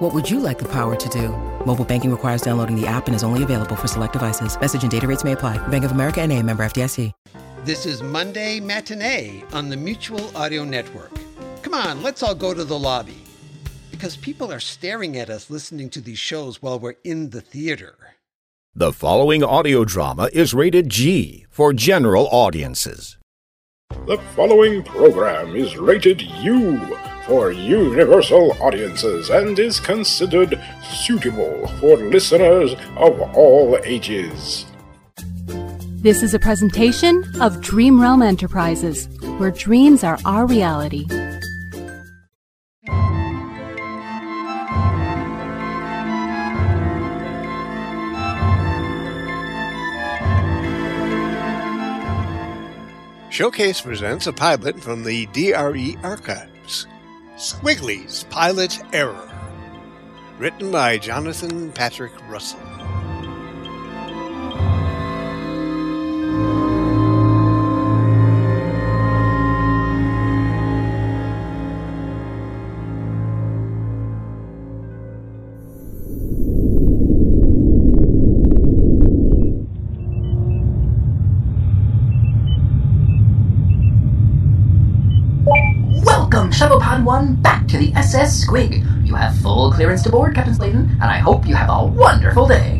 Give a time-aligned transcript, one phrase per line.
[0.00, 1.28] What would you like the power to do?
[1.66, 4.58] Mobile banking requires downloading the app and is only available for select devices.
[4.58, 5.58] Message and data rates may apply.
[5.68, 7.12] Bank of America and a member FDIC.
[7.66, 11.10] This is Monday Matinee on the Mutual Audio Network.
[11.60, 13.18] Come on, let's all go to the lobby.
[13.90, 17.94] Because people are staring at us listening to these shows while we're in the theater.
[18.74, 23.18] The following audio drama is rated G for general audiences.
[24.06, 26.96] The following program is rated U
[27.30, 34.66] for universal audiences and is considered suitable for listeners of all ages.
[36.02, 39.06] This is a presentation of Dream Realm Enterprises,
[39.38, 41.06] where dreams are our reality.
[53.30, 56.88] Showcase presents a pilot from the DRE archives
[57.40, 59.32] Squiglies Pilot Error.
[60.38, 62.60] Written by Jonathan Patrick Russell.
[87.04, 89.06] 1, back to the SS Squig.
[89.06, 92.46] You have full clearance to board, Captain Slayton, and I hope you have a wonderful
[92.46, 92.79] day.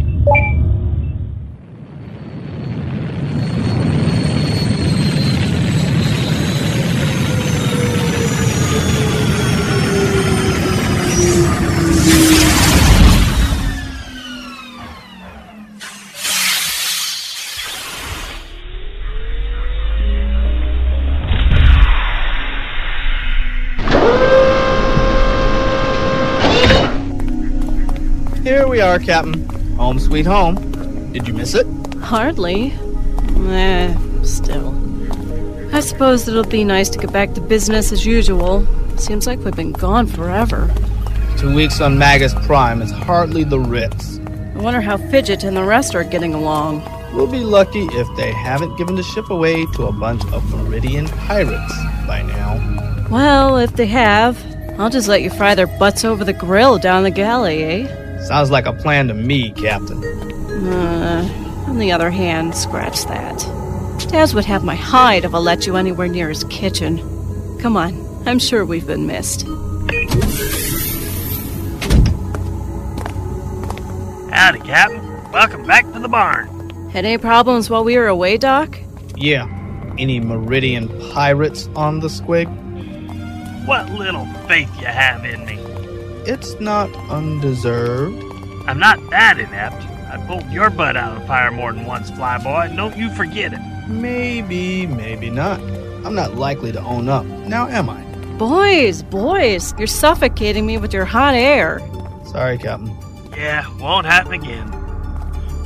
[28.99, 29.49] Captain.
[29.77, 30.57] Home sweet home.
[31.13, 31.67] Did you miss it?
[32.01, 32.73] Hardly.
[33.49, 34.75] Eh, still.
[35.73, 38.67] I suppose it'll be nice to get back to business as usual.
[38.99, 40.69] Seems like we've been gone forever.
[41.39, 44.19] Two weeks on Magus Prime is hardly the Ritz.
[44.55, 46.83] I wonder how Fidget and the rest are getting along.
[47.15, 51.07] We'll be lucky if they haven't given the ship away to a bunch of Meridian
[51.09, 51.75] pirates
[52.07, 53.07] by now.
[53.11, 54.39] Well, if they have,
[54.79, 58.10] I'll just let you fry their butts over the grill down the galley, eh?
[58.27, 60.03] Sounds like a plan to me, Captain.
[60.69, 63.39] Uh, on the other hand, scratch that.
[64.09, 66.99] Daz would have my hide if I let you anywhere near his kitchen.
[67.61, 67.95] Come on,
[68.27, 69.47] I'm sure we've been missed.
[74.31, 75.33] Howdy, Captain.
[75.33, 76.91] Welcome back to the barn.
[76.91, 78.79] Had any problems while we were away, Doc?
[79.17, 79.47] Yeah.
[79.99, 82.49] Any Meridian pirates on the squig?
[83.67, 85.70] What little faith you have in me.
[86.33, 88.23] It's not undeserved.
[88.69, 89.83] I'm not that inept.
[90.13, 93.11] I pulled your butt out of the fire more than once, Flyboy, and don't you
[93.11, 93.59] forget it.
[93.89, 95.59] Maybe, maybe not.
[96.07, 97.25] I'm not likely to own up.
[97.27, 98.01] Now am I?
[98.39, 101.81] Boys, boys, you're suffocating me with your hot air.
[102.27, 102.97] Sorry, Captain.
[103.37, 104.71] Yeah, won't happen again.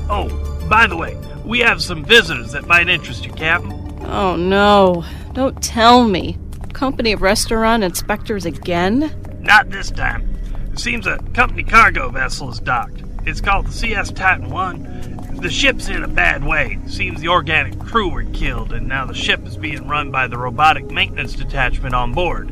[0.08, 0.31] Oh,
[0.70, 1.14] by the way,
[1.44, 3.72] we have some visitors that might interest you, Captain.
[4.06, 5.04] Oh no,
[5.34, 6.38] don't tell me.
[6.72, 9.14] Company of restaurant inspectors again?
[9.42, 10.33] Not this time.
[10.74, 13.04] It seems a company cargo vessel is docked.
[13.24, 15.38] It's called the CS Titan 1.
[15.40, 16.80] The ship's in a bad way.
[16.88, 20.36] Seems the organic crew were killed, and now the ship is being run by the
[20.36, 22.48] robotic maintenance detachment on board.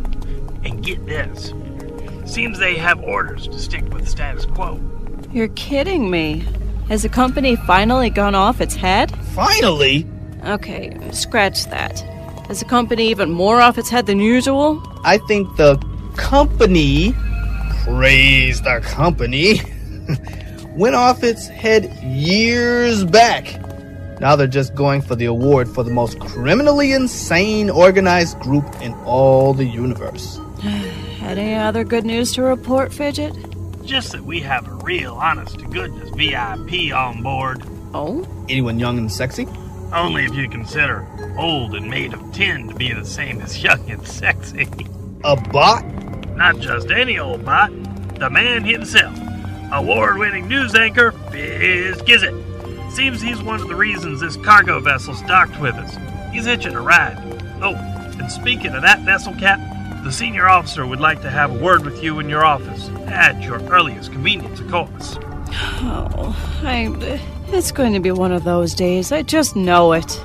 [0.64, 1.52] And get this.
[2.24, 4.80] Seems they have orders to stick with status quo.
[5.32, 6.44] You're kidding me.
[6.86, 9.10] Has the company finally gone off its head?
[9.34, 10.06] Finally?
[10.44, 11.98] Okay, scratch that.
[12.46, 14.80] Has the company even more off its head than usual?
[15.02, 15.76] I think the
[16.16, 17.16] company,
[17.84, 19.60] praise the company,
[20.76, 23.60] went off its head years back.
[24.20, 28.94] Now they're just going for the award for the most criminally insane organized group in
[29.04, 30.38] all the universe.
[31.22, 33.34] Any other good news to report, Fidget?
[33.84, 37.64] Just that we have a real honest to goodness VIP on board.
[37.94, 38.24] Oh?
[38.48, 39.48] Anyone young and sexy?
[39.92, 41.06] Only if you consider
[41.36, 44.68] old and made of tin to be the same as young and sexy.
[45.24, 45.84] A bot?
[46.36, 47.70] Not just any old bot,
[48.18, 49.18] the man himself.
[49.72, 52.92] Award winning news anchor, Fizz Gizzet.
[52.92, 55.96] Seems he's one of the reasons this cargo vessel's docked with us.
[56.32, 57.16] He's itching a ride.
[57.62, 59.60] Oh, and speaking of that vessel, Cap,
[60.04, 63.40] the senior officer would like to have a word with you in your office at
[63.42, 65.16] your earliest convenience, of course.
[65.80, 67.20] Oh, I.
[67.48, 69.12] It's going to be one of those days.
[69.12, 70.20] I just know it.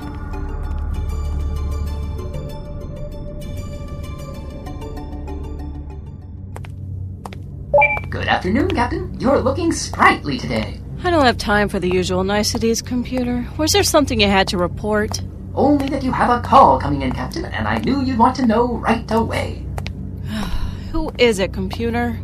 [8.48, 9.20] Afternoon, Captain.
[9.20, 10.80] You're looking sprightly today.
[11.04, 13.46] I don't have time for the usual niceties, computer.
[13.58, 15.20] Was there something you had to report?
[15.54, 18.46] Only that you have a call coming in, Captain, and I knew you'd want to
[18.46, 19.66] know right away.
[20.92, 22.18] Who is it, computer?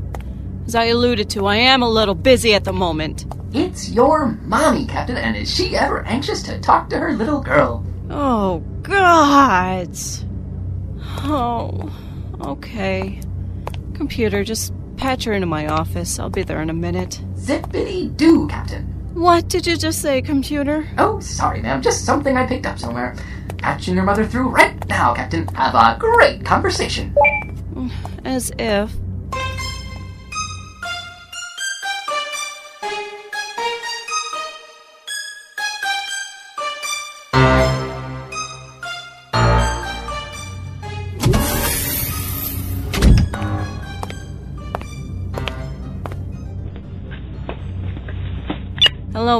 [0.67, 3.27] As I alluded to, I am a little busy at the moment.
[3.53, 7.85] It's your mommy, Captain, and is she ever anxious to talk to her little girl?
[8.09, 9.95] Oh, God.
[11.27, 11.93] Oh,
[12.41, 13.21] okay.
[13.93, 16.19] Computer, just patch her into my office.
[16.19, 17.21] I'll be there in a minute.
[17.37, 18.85] Zippity doo, Captain.
[19.15, 20.87] What did you just say, computer?
[20.99, 21.83] Oh, sorry, ma'am.
[21.83, 23.17] Just something I picked up somewhere.
[23.59, 25.47] Patching your mother through right now, Captain.
[25.49, 27.15] Have a great conversation.
[28.25, 28.93] As if.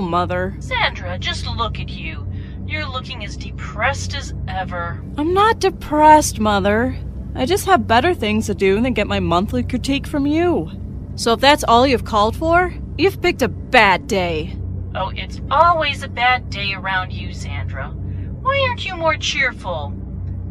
[0.01, 0.55] Mother.
[0.61, 2.27] Sandra, just look at you.
[2.67, 5.03] You're looking as depressed as ever.
[5.19, 6.97] I'm not depressed, Mother.
[7.35, 10.71] I just have better things to do than get my monthly critique from you.
[11.17, 14.57] So if that's all you've called for, you've picked a bad day.
[14.95, 17.89] Oh, it's always a bad day around you, Sandra.
[17.89, 19.93] Why aren't you more cheerful?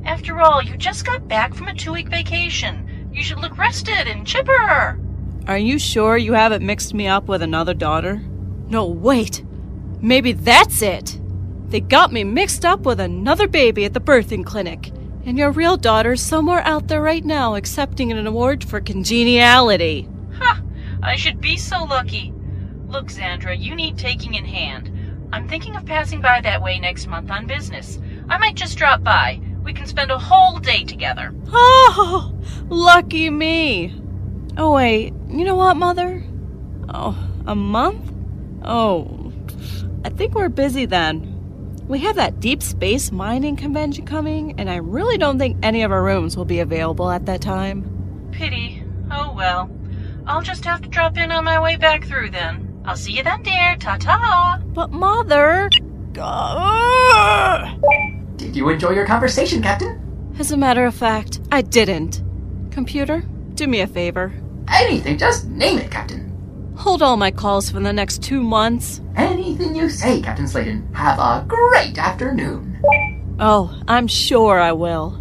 [0.06, 3.10] After all, you just got back from a two week vacation.
[3.13, 5.00] You should look rested and chipper.
[5.48, 8.22] Are you sure you haven't mixed me up with another daughter?
[8.69, 9.44] No, wait.
[10.01, 11.19] Maybe that's it.
[11.69, 14.92] They got me mixed up with another baby at the birthing clinic.
[15.25, 20.07] And your real daughter's somewhere out there right now accepting an award for congeniality.
[20.38, 20.62] Ha!
[21.01, 22.33] I should be so lucky.
[22.88, 24.92] Look, Sandra, you need taking in hand.
[25.31, 28.00] I'm thinking of passing by that way next month on business.
[28.30, 29.42] I might just drop by.
[29.63, 31.33] We can spend a whole day together.
[31.51, 32.33] Oh,
[32.69, 34.00] lucky me.
[34.57, 35.13] Oh, wait.
[35.30, 36.24] You know what, Mother?
[36.89, 37.18] Oh,
[37.48, 38.12] a month?
[38.63, 39.31] Oh,
[40.06, 41.30] I think we're busy then.
[41.88, 45.92] We have that deep space mining convention coming, and I really don't think any of
[45.92, 48.30] our rooms will be available at that time.
[48.31, 48.83] Pity.
[49.12, 49.69] Oh well.
[50.25, 52.81] I'll just have to drop in on my way back through then.
[52.86, 53.75] I'll see you then, dear.
[53.80, 54.62] Ta ta.
[54.68, 55.69] But, Mother.
[58.38, 60.33] Did you enjoy your conversation, Captain?
[60.39, 62.21] As a matter of fact, I didn't.
[62.71, 63.24] Computer,
[63.56, 64.33] do me a favor.
[64.69, 66.33] Anything, just name it, Captain.
[66.75, 69.00] Hold all my calls for the next two months.
[69.16, 70.88] Anything you say, Captain Slayton.
[70.94, 72.81] Have a great afternoon.
[73.40, 75.20] Oh, I'm sure I will.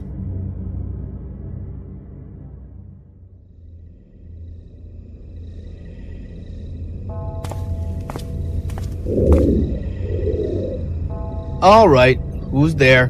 [11.62, 12.18] All right,
[12.50, 13.08] who's there?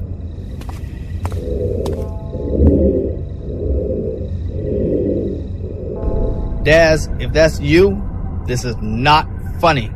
[6.63, 8.12] Daz, if that's you,
[8.47, 9.29] this is not
[9.61, 9.89] funny.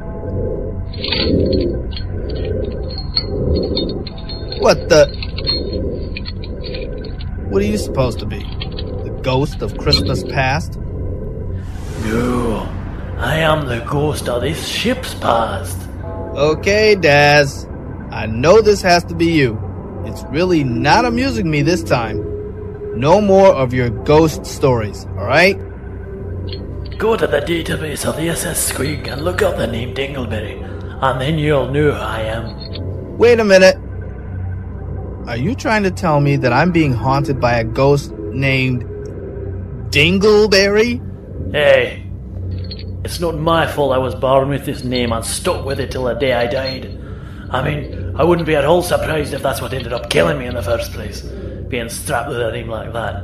[4.60, 5.06] What the?
[7.48, 8.38] What are you supposed to be?
[8.38, 10.78] The ghost of Christmas past?
[12.04, 12.68] No,
[13.18, 15.78] I am the ghost of this ship's past.
[16.36, 17.66] Okay, Daz.
[18.10, 19.58] I know this has to be you.
[20.04, 22.18] It's really not amusing me this time.
[22.98, 25.60] No more of your ghost stories, alright?
[26.98, 30.62] Go to the database of the SS Squig and look up the name Dingleberry,
[31.02, 33.18] and then you'll know who I am.
[33.18, 33.76] Wait a minute.
[35.28, 38.84] Are you trying to tell me that I'm being haunted by a ghost named
[39.90, 41.02] Dingleberry?
[41.52, 42.06] Hey,
[43.04, 46.04] it's not my fault I was born with this name and stuck with it till
[46.04, 46.98] the day I died.
[47.50, 50.46] I mean, I wouldn't be at all surprised if that's what ended up killing me
[50.46, 51.20] in the first place.
[51.68, 53.22] Being strapped with a name like that.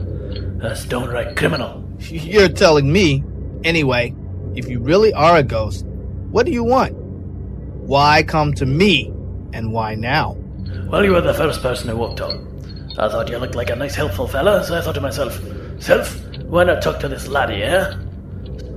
[0.59, 1.88] That's downright criminal.
[2.00, 3.25] You're telling me.
[3.64, 4.14] Anyway,
[4.54, 5.87] if you really are a ghost,
[6.31, 6.95] what do you want?
[6.95, 9.12] Why come to me?
[9.52, 10.37] And why now?
[10.88, 12.49] Well, you were the first person who walked on.
[12.99, 15.40] I thought you looked like a nice, helpful fella, so I thought to myself,
[15.78, 17.95] Self, why not talk to this laddie, eh?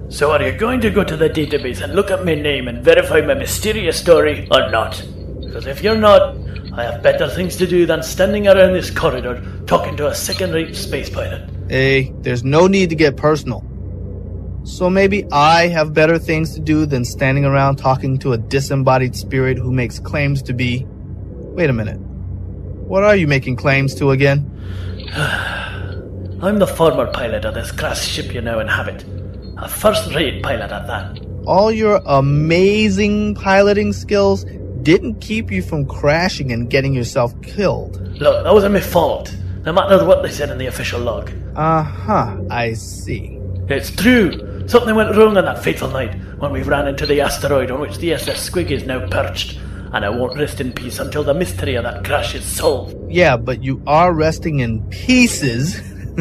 [0.10, 2.84] So are you going to go to the database and look up my name and
[2.84, 5.04] verify my mysterious story or not?
[5.42, 6.38] Because if you're not,
[6.74, 10.76] I have better things to do than standing around this corridor talking to a second-rate
[10.76, 11.50] space pilot.
[11.70, 13.66] Hey, there's no need to get personal.
[14.66, 19.16] So maybe I have better things to do than standing around talking to a disembodied
[19.16, 20.88] spirit who makes claims to be.
[20.90, 22.00] Wait a minute.
[22.00, 24.50] What are you making claims to again?
[25.16, 29.06] I'm the former pilot of this class ship you now inhabit.
[29.58, 31.24] A first rate pilot at that.
[31.46, 34.46] All your amazing piloting skills
[34.82, 38.02] didn't keep you from crashing and getting yourself killed.
[38.20, 39.32] Look, that wasn't my fault.
[39.64, 41.32] No matter what they said in the official log.
[41.56, 43.40] Uh huh, I see.
[43.68, 44.55] It's true.
[44.68, 47.98] Something went wrong on that fateful night when we ran into the asteroid on which
[47.98, 49.60] the SS Squig is now perched.
[49.94, 52.96] And I won't rest in peace until the mystery of that crash is solved.
[53.08, 55.80] Yeah, but you are resting in pieces.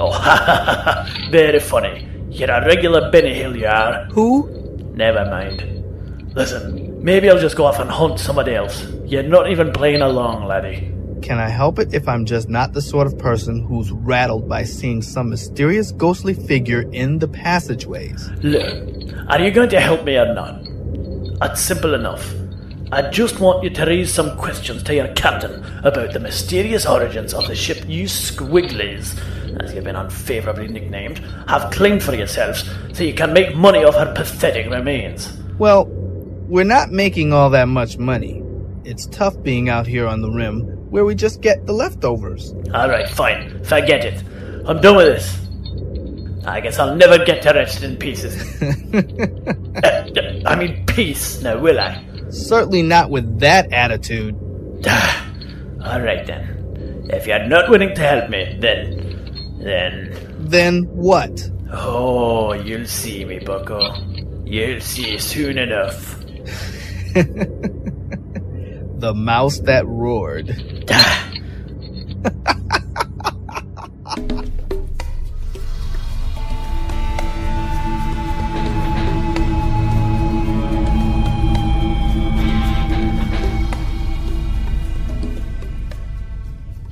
[0.00, 1.28] oh, ha ha ha!
[1.30, 2.06] Very funny.
[2.30, 4.04] You're a regular Benny Hill, you are.
[4.12, 4.48] Who?
[4.94, 5.66] Never mind.
[6.34, 8.86] Listen, maybe I'll just go off and hunt somebody else.
[9.04, 10.92] You're not even playing along, laddie.
[11.22, 14.64] Can I help it if I'm just not the sort of person who's rattled by
[14.64, 18.30] seeing some mysterious ghostly figure in the passageways?
[18.42, 20.64] Look, are you going to help me or not?
[21.40, 22.34] That's simple enough.
[22.90, 27.34] I just want you to raise some questions to your captain about the mysterious origins
[27.34, 29.16] of the ship you Squiglies,
[29.60, 33.94] as you've been unfavorably nicknamed, have claimed for yourselves so you can make money off
[33.94, 35.32] her pathetic remains.
[35.58, 35.84] Well,
[36.48, 38.42] we're not making all that much money.
[38.84, 42.52] It's tough being out here on the rim where we just get the leftovers.
[42.74, 43.62] Alright, fine.
[43.64, 44.22] Forget it.
[44.66, 45.36] I'm done with this.
[46.46, 48.34] I guess I'll never get to rest in pieces.
[48.62, 52.04] uh, I mean, peace, now will I?
[52.30, 54.34] Certainly not with that attitude.
[55.84, 57.06] Alright then.
[57.12, 59.58] If you're not willing to help me, then.
[59.62, 60.36] then.
[60.38, 61.50] Then what?
[61.72, 63.94] Oh, you'll see me, Bucko.
[64.44, 66.16] You'll see soon enough.
[69.00, 70.54] the mouse that roared.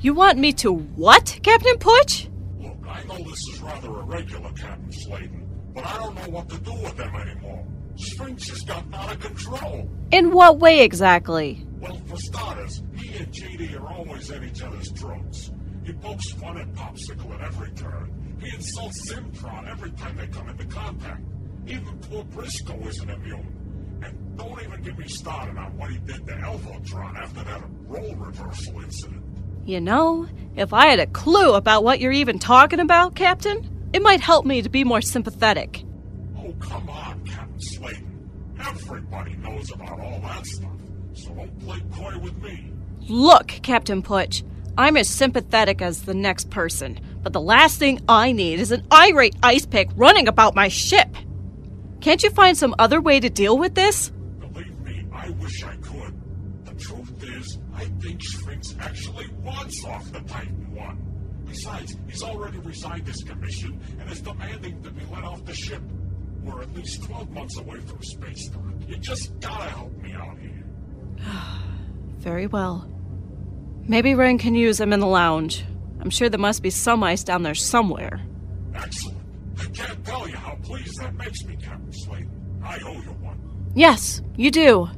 [0.01, 2.29] You want me to what, Captain Putch?
[2.57, 6.57] Look, I know this is rather irregular, Captain Slayton, but I don't know what to
[6.59, 7.67] do with them anymore.
[7.97, 9.89] Sphinx has gotten out of control.
[10.11, 11.67] In what way exactly?
[11.79, 15.51] Well, for starters, he and JD are always at each other's throats.
[15.85, 18.37] He pokes fun at Popsicle at every turn.
[18.41, 21.21] He insults Simtron every time they come into contact.
[21.67, 23.99] Even poor Briscoe isn't immune.
[24.03, 28.15] And don't even get me started on what he did to Elvotron after that role
[28.15, 29.23] reversal incident.
[29.65, 34.01] You know, if I had a clue about what you're even talking about, Captain, it
[34.01, 35.83] might help me to be more sympathetic.
[36.37, 38.29] Oh, come on, Captain Slayton.
[38.59, 40.71] Everybody knows about all that stuff,
[41.29, 42.71] so don't play coy with me.
[43.07, 44.43] Look, Captain Putch,
[44.77, 48.85] I'm as sympathetic as the next person, but the last thing I need is an
[48.91, 51.15] irate ice pick running about my ship.
[52.01, 54.09] Can't you find some other way to deal with this?
[54.39, 56.13] Believe me, I wish I could.
[56.65, 61.05] The truth is, I think Sphinx actually wants off the Titan One.
[61.45, 65.81] Besides, he's already resigned his commission and is demanding to be let off the ship.
[66.43, 68.61] We're at least 12 months away from space dock.
[68.87, 70.58] You just gotta help me out here.
[72.19, 72.87] Very well.
[73.87, 75.65] Maybe Ren can use them in the lounge.
[76.01, 78.21] I'm sure there must be some ice down there somewhere.
[78.75, 79.17] Excellent.
[79.57, 82.29] I can't tell you how pleased that makes me, Captain Slade.
[82.63, 83.71] I owe you one.
[83.73, 84.89] Yes, you do.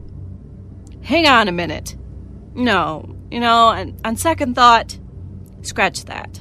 [1.04, 1.96] Hang on a minute.
[2.54, 4.98] No, you know, on, on second thought,
[5.62, 6.40] scratch that.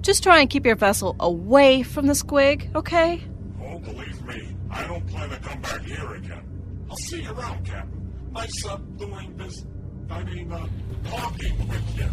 [0.00, 3.22] Just try and keep your vessel away from the squig, okay?
[3.62, 6.86] Oh, believe me, I don't plan to come back here again.
[6.90, 8.30] I'll see you around, Captain.
[8.32, 9.64] Nice uh, doing this.
[10.10, 10.66] I mean, uh,
[11.08, 12.08] talking with you.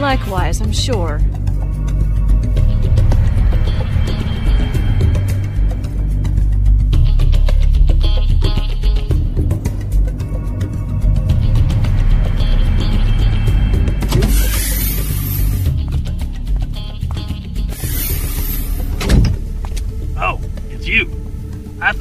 [0.00, 1.20] Likewise, I'm sure.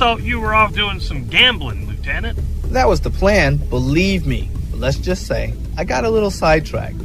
[0.03, 2.37] Thought you were off doing some gambling, Lieutenant.
[2.73, 4.49] That was the plan, believe me.
[4.69, 6.97] But let's just say, I got a little sidetracked.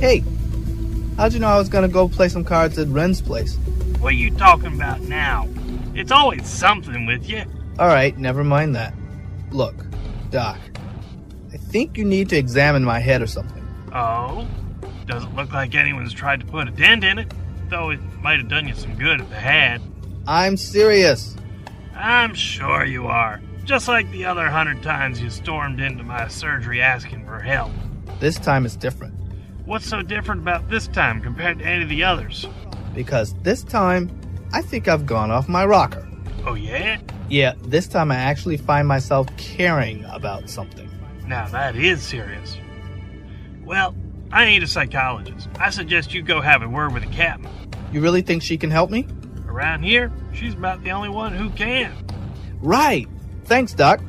[0.00, 0.24] Hey,
[1.18, 3.56] how'd you know I was gonna go play some cards at Ren's place?
[3.98, 5.46] What are you talking about now?
[5.94, 7.42] It's always something with you.
[7.78, 8.94] Alright, never mind that.
[9.50, 9.84] Look,
[10.30, 10.58] Doc,
[11.52, 13.62] I think you need to examine my head or something.
[13.92, 14.48] Oh?
[15.04, 17.30] Doesn't look like anyone's tried to put a dent in it,
[17.68, 19.82] though it might have done you some good if they had.
[20.26, 21.36] I'm serious.
[22.02, 23.40] I'm sure you are.
[23.64, 27.70] Just like the other hundred times you stormed into my surgery asking for help.
[28.18, 29.14] This time is different.
[29.66, 32.44] What's so different about this time compared to any of the others?
[32.92, 34.10] Because this time,
[34.52, 36.04] I think I've gone off my rocker.
[36.44, 36.98] Oh, yeah?
[37.28, 40.90] Yeah, this time I actually find myself caring about something.
[41.28, 42.56] Now that is serious.
[43.64, 43.94] Well,
[44.32, 45.48] I ain't a psychologist.
[45.60, 47.48] I suggest you go have a word with the captain.
[47.92, 49.06] You really think she can help me?
[49.52, 51.92] Around here, she's about the only one who can.
[52.62, 53.06] Right.
[53.44, 54.00] Thanks, Doc.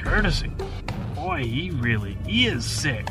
[0.00, 0.52] Courtesy.
[1.16, 3.08] Boy, he really is sick.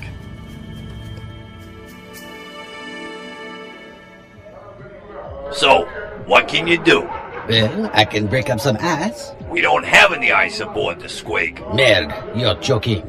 [5.51, 5.83] So,
[6.27, 7.01] what can you do?
[7.47, 9.31] Well, I can break up some ice.
[9.49, 11.57] We don't have any ice aboard the Squig.
[11.75, 13.03] Merg, you're joking.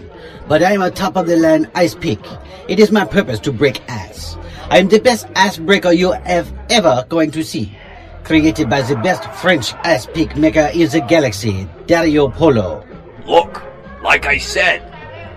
[0.46, 2.20] But I am a top of the line ice pick.
[2.68, 4.36] It is my purpose to break ice.
[4.70, 7.76] I am the best ice breaker you have ever going to see.
[8.24, 12.86] Created by the best French ice pick maker in the galaxy, Dario Polo.
[13.26, 13.62] Look,
[14.02, 14.82] like I said,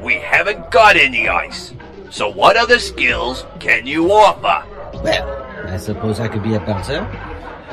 [0.04, 1.74] we haven't got any ice.
[2.10, 4.68] So what other skills can you offer?
[5.04, 7.08] Well, I suppose I could be a bouncer.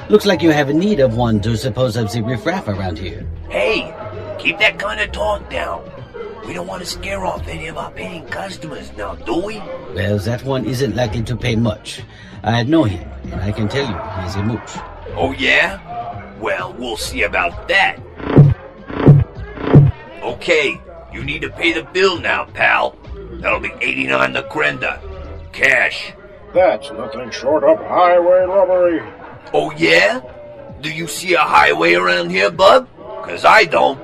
[0.09, 3.27] Looks like you have a need of one to suppose of the riffraff around here.
[3.49, 3.93] Hey,
[4.39, 5.83] keep that kind of talk down.
[6.47, 9.59] We don't want to scare off any of our paying customers now, do we?
[9.95, 12.03] Well, that one isn't likely to pay much.
[12.45, 14.77] I know him, and I can tell you he's a mooch.
[15.17, 16.39] Oh, yeah?
[16.39, 17.99] Well, we'll see about that.
[20.23, 20.81] Okay,
[21.13, 22.97] you need to pay the bill now, pal.
[23.41, 25.01] That'll be 89 the Grenda.
[25.53, 26.13] Cash.
[26.55, 29.26] That's nothing short of highway robbery.
[29.53, 30.21] Oh, yeah?
[30.81, 32.89] Do you see a highway around here, bub?
[33.25, 34.01] Cause I don't.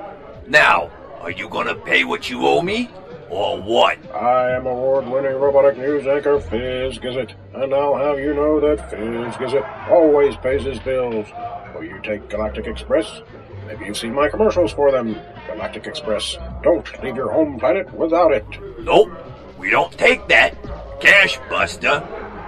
[0.48, 2.90] Now, are you gonna pay what you owe me?
[3.30, 3.98] Or what?
[4.14, 9.36] I am award-winning robotic news anchor Fizz Gizzet, and I'll have you know that Fizz
[9.36, 11.26] Gizzet always pays his bills.
[11.74, 13.22] Will you take Galactic Express?
[13.66, 15.16] Maybe you've seen my commercials for them.
[15.46, 16.36] Galactic Express.
[16.62, 18.44] Don't leave your home planet without it.
[18.80, 19.10] Nope,
[19.58, 20.56] we don't take that.
[21.00, 22.02] Cash buster.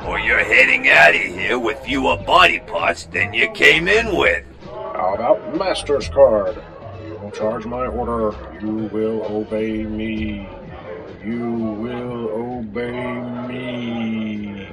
[0.07, 4.45] Or you're heading out of here with fewer body parts than you came in with.
[4.67, 6.62] How about Master's Card?
[7.07, 8.37] You will charge my order.
[8.61, 10.47] You will obey me.
[11.25, 12.93] You will obey
[13.49, 14.69] me.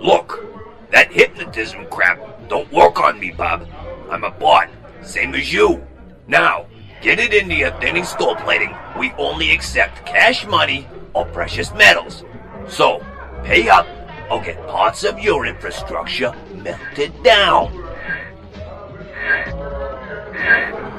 [0.00, 0.44] Look,
[0.90, 3.66] that hypnotism crap don't work on me, Bob.
[4.10, 4.68] I'm a bot,
[5.02, 5.82] same as you.
[6.28, 6.66] Now,
[7.00, 8.76] get it into your thinning skull plating.
[8.98, 12.22] We only accept cash money or precious metals.
[12.68, 13.02] So,
[13.44, 13.86] pay up
[14.30, 17.72] or get parts of your infrastructure melted down.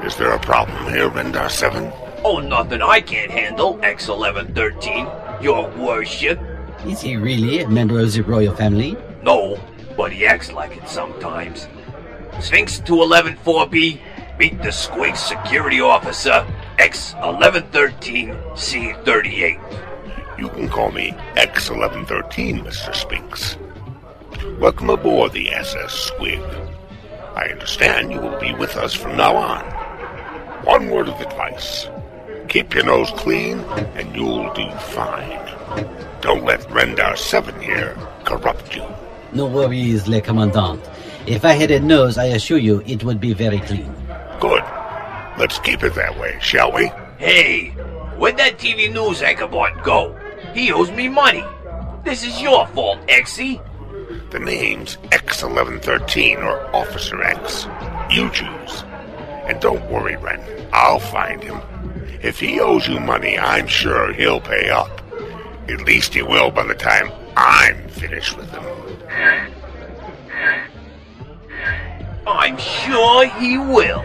[0.04, 1.92] Is there a problem here, Rendar 7?
[2.24, 6.38] Oh, nothing I can't handle, X1113, your worship.
[6.86, 8.96] Is he really a member of the royal family?
[9.22, 9.58] No,
[9.96, 11.66] but he acts like it sometimes.
[12.40, 14.00] Sphinx to 114B,
[14.38, 16.46] meet the Squig security officer,
[16.78, 19.58] X1113C38.
[20.38, 22.94] You can call me X1113, Mr.
[22.94, 23.56] Sphinx.
[24.60, 26.42] Welcome aboard the SS Squig.
[27.34, 29.64] I understand you will be with us from now on.
[30.66, 31.88] One word of advice.
[32.50, 33.60] Keep your nose clean,
[33.96, 35.40] and you'll do fine.
[36.20, 38.84] Don't let Rendar 7 here corrupt you.
[39.32, 40.82] No worries, Le Commandant.
[41.26, 43.90] If I had a nose, I assure you it would be very clean.
[44.38, 44.62] Good.
[45.38, 46.90] Let's keep it that way, shall we?
[47.16, 47.68] Hey,
[48.18, 50.14] where'd that TV news anchor bot go?
[50.56, 51.44] He owes me money.
[52.02, 53.60] This is your fault, Exy.
[54.30, 57.66] The name's X1113 or Officer X.
[58.10, 58.82] You choose.
[59.44, 60.40] And don't worry, Ren.
[60.72, 61.60] I'll find him.
[62.22, 65.02] If he owes you money, I'm sure he'll pay up.
[65.68, 68.64] At least he will by the time I'm finished with him.
[72.26, 74.02] I'm sure he will.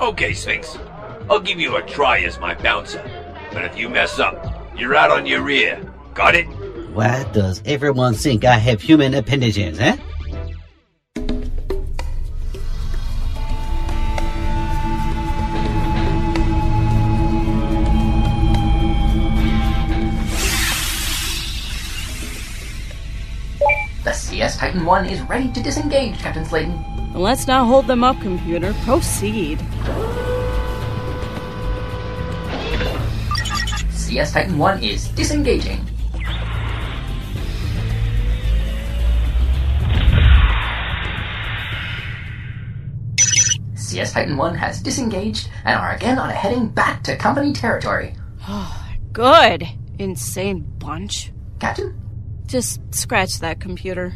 [0.00, 0.78] Okay, Sphinx.
[1.28, 3.04] I'll give you a try as my bouncer.
[3.52, 5.80] But if you mess up, you're out on your rear.
[6.14, 6.44] Got it?
[6.94, 9.96] Why does everyone think I have human appendages, eh?
[24.04, 26.78] The CS Titan 1 is ready to disengage, Captain Slayton.
[27.14, 28.74] Let's not hold them up, computer.
[28.84, 29.58] Proceed.
[34.14, 35.84] CS Titan 1 is disengaging.
[43.74, 48.14] CS Titan 1 has disengaged and are again on a heading back to company territory.
[48.46, 49.66] Oh, good.
[49.98, 51.32] Insane bunch.
[51.58, 52.00] Captain?
[52.46, 54.14] Just scratch that computer.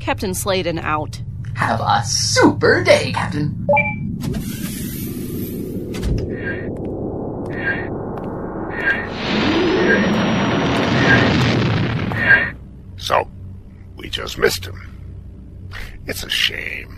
[0.00, 1.20] Captain Slayton out.
[1.56, 3.66] Have a super day, Captain.
[13.06, 13.28] So,
[14.06, 15.68] we just missed him.
[16.06, 16.96] It's a shame.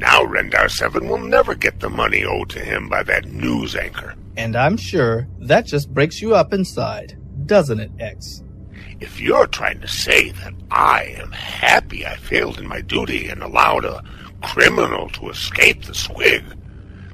[0.00, 4.16] Now Rendar 7 will never get the money owed to him by that news anchor.
[4.36, 8.42] And I'm sure that just breaks you up inside, doesn't it, X?
[8.98, 13.40] If you're trying to say that I am happy I failed in my duty and
[13.40, 14.02] allowed a
[14.42, 16.42] criminal to escape the Squig,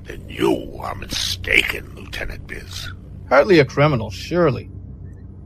[0.05, 2.91] then you are mistaken, Lieutenant Biz.
[3.29, 4.71] Hardly a criminal, surely.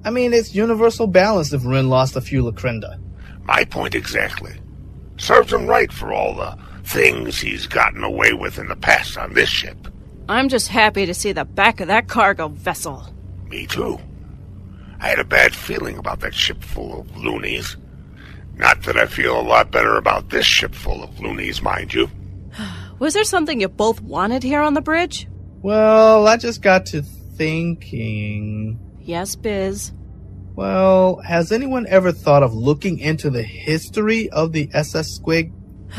[0.04, 3.00] I mean, it's universal balance if Rin lost a few Lacrinda.
[3.48, 4.52] My point exactly.
[5.16, 9.32] Serves him right for all the things he's gotten away with in the past on
[9.32, 9.88] this ship.
[10.28, 13.02] I'm just happy to see the back of that cargo vessel.
[13.48, 13.98] Me too.
[15.00, 17.76] I had a bad feeling about that ship full of loonies.
[18.54, 22.10] Not that I feel a lot better about this ship full of loonies, mind you.
[22.98, 25.26] Was there something you both wanted here on the bridge?
[25.62, 28.78] Well, I just got to thinking.
[29.00, 29.92] Yes, Biz.
[30.58, 35.52] Well, has anyone ever thought of looking into the history of the SS Squig?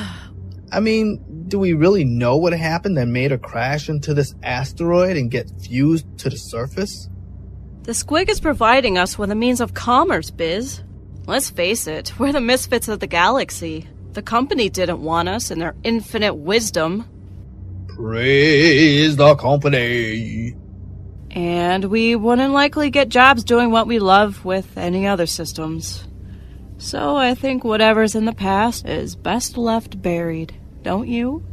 [0.73, 5.15] I mean, do we really know what happened that made her crash into this asteroid
[5.15, 7.07] and get fused to the surface?
[7.83, 10.81] The Squig is providing us with a means of commerce, Biz.
[11.25, 13.87] Let's face it, we're the misfits of the galaxy.
[14.11, 17.05] The company didn't want us in their infinite wisdom.
[17.95, 20.53] Praise the company.
[21.31, 26.07] And we wouldn't likely get jobs doing what we love with any other systems.
[26.77, 31.43] So I think whatever's in the past is best left buried, don't you?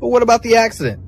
[0.00, 1.00] But what about the accident?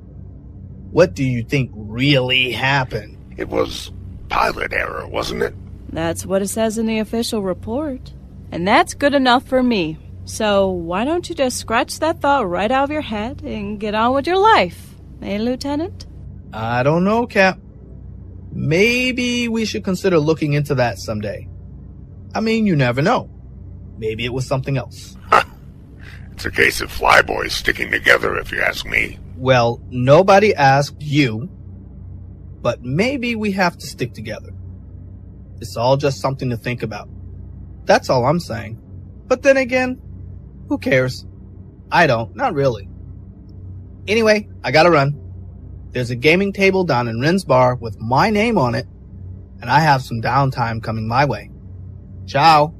[0.91, 3.17] What do you think really happened?
[3.35, 3.91] It was
[4.29, 5.55] pilot error, wasn't it?
[5.89, 8.13] That's what it says in the official report.
[8.51, 9.97] And that's good enough for me.
[10.25, 13.95] So why don't you just scratch that thought right out of your head and get
[13.95, 16.05] on with your life, eh, Lieutenant?
[16.53, 17.59] I don't know, Cap.
[18.53, 21.47] Maybe we should consider looking into that someday.
[22.35, 23.29] I mean, you never know.
[23.97, 25.17] Maybe it was something else.
[26.31, 29.19] It's a case of flyboys sticking together, if you ask me.
[29.37, 31.49] Well, nobody asked you,
[32.61, 34.49] but maybe we have to stick together.
[35.61, 37.09] It's all just something to think about.
[37.85, 38.79] That's all I'm saying.
[39.27, 40.01] But then again,
[40.69, 41.25] who cares?
[41.91, 42.89] I don't, not really.
[44.07, 45.19] Anyway, I gotta run.
[45.93, 48.87] There's a gaming table down in Rin's bar with my name on it,
[49.61, 51.51] and I have some downtime coming my way.
[52.25, 52.73] Ciao.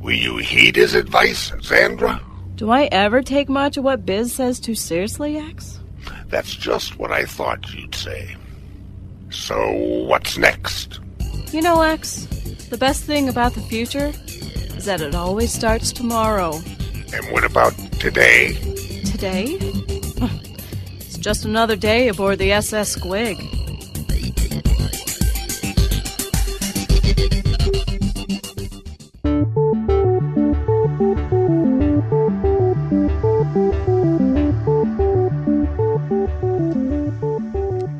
[0.00, 2.22] Will you heed his advice, Xandra?
[2.56, 5.80] Do I ever take much of what Biz says too seriously, X?
[6.28, 8.36] That's just what I thought you'd say.
[9.30, 9.72] So,
[10.06, 11.00] what's next?
[11.50, 12.26] You know, X,
[12.68, 16.60] the best thing about the future is that it always starts tomorrow.
[17.12, 18.54] And what about today?
[19.04, 19.58] Today?
[21.00, 23.36] It's just another day aboard the SS Squig.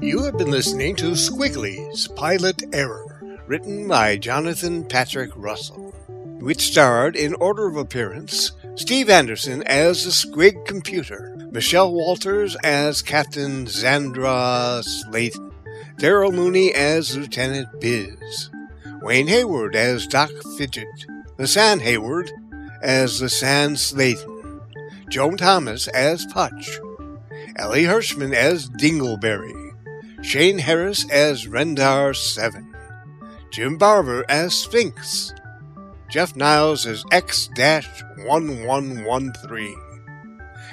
[0.01, 5.91] You have been listening to Squiglies Pilot Error, written by Jonathan Patrick Russell,
[6.39, 13.03] which starred in order of appearance Steve Anderson as the Squig computer, Michelle Walters as
[13.03, 15.53] Captain Zandra Slayton,
[15.99, 18.51] Daryl Mooney as Lieutenant Biz,
[19.03, 20.87] Wayne Hayward as Doc Fidget,
[21.37, 22.31] Lisanne Hayward
[22.83, 24.61] as Lisanne Slayton,
[25.09, 26.79] Joan Thomas as Putch,
[27.57, 29.75] Ellie Hirschman as Dingleberry,
[30.23, 32.75] Shane Harris as Rendar 7,
[33.51, 35.35] Jim Barber as Sphinx,
[36.11, 39.77] Jeff Niles as X 1113,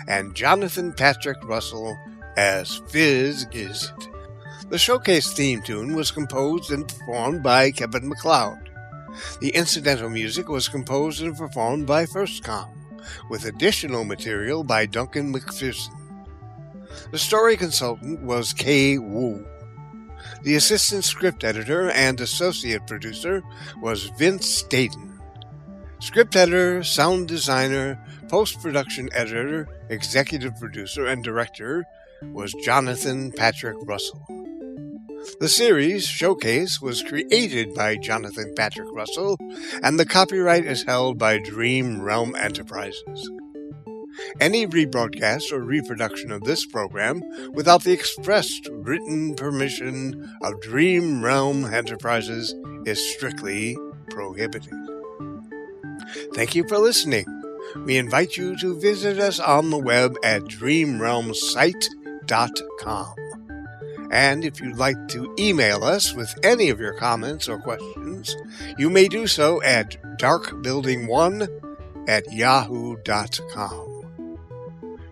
[0.08, 1.96] and Jonathan Patrick Russell
[2.38, 4.08] as Fizz Gizzard.
[4.70, 8.72] The showcase theme tune was composed and performed by Kevin MacLeod.
[9.40, 12.72] The incidental music was composed and performed by FirstCom,
[13.30, 15.94] with additional material by Duncan McPherson.
[17.12, 19.46] The story consultant was Kay Wu.
[20.42, 23.44] The assistant script editor and associate producer
[23.80, 25.17] was Vince Staten.
[26.00, 31.86] Script editor, sound designer, post production editor, executive producer, and director
[32.22, 34.24] was Jonathan Patrick Russell.
[35.40, 39.38] The series Showcase was created by Jonathan Patrick Russell,
[39.82, 43.32] and the copyright is held by Dream Realm Enterprises.
[44.40, 47.22] Any rebroadcast or reproduction of this program
[47.54, 52.54] without the expressed written permission of Dream Realm Enterprises
[52.86, 53.76] is strictly
[54.10, 54.87] prohibited.
[56.34, 57.26] Thank you for listening.
[57.86, 63.16] We invite you to visit us on the web at dreamrealmsite.com.
[64.10, 68.36] And if you'd like to email us with any of your comments or questions,
[68.78, 73.94] you may do so at darkbuilding1 at yahoo.com.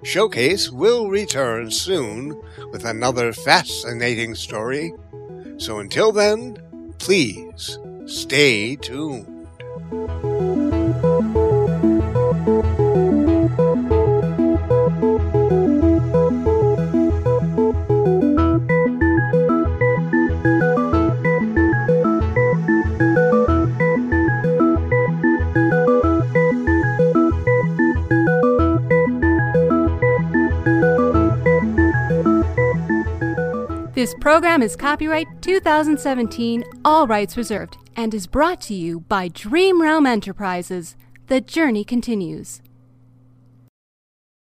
[0.04, 2.40] Showcase will return soon
[2.72, 4.94] with another fascinating story.
[5.58, 6.58] So until then,
[7.00, 9.48] please stay tuned.
[34.06, 39.82] This program is copyright 2017, all rights reserved, and is brought to you by Dream
[39.82, 40.96] Realm Enterprises.
[41.26, 42.62] The journey continues.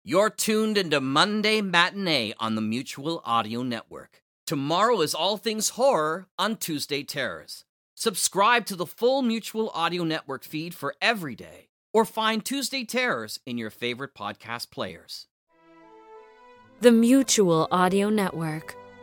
[0.03, 4.23] You're tuned into Monday Matinee on the Mutual Audio Network.
[4.47, 7.67] Tomorrow is All Things Horror on Tuesday Terrors.
[7.95, 13.39] Subscribe to the full Mutual Audio Network feed for every day, or find Tuesday Terrors
[13.45, 15.27] in your favorite podcast players.
[16.81, 18.77] The Mutual Audio Network.